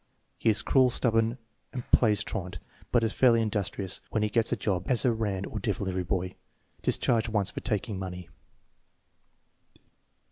He 0.39 0.49
is 0.49 0.63
cruel, 0.63 0.89
stubborn, 0.89 1.37
and 1.71 1.85
plays 1.91 2.23
truant, 2.23 2.57
but 2.91 3.03
is 3.03 3.13
fairly 3.13 3.39
industrious 3.39 4.01
when 4.09 4.23
he 4.23 4.29
gets 4.29 4.51
a 4.51 4.55
job 4.55 4.89
as 4.89 5.05
errand 5.05 5.45
or 5.45 5.59
delivery 5.59 6.01
boy. 6.03 6.33
Discharged 6.81 7.27
once 7.27 7.51
for 7.51 7.59
taking 7.59 7.99
money. 7.99 8.27